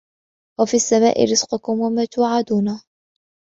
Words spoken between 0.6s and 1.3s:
وفي السماء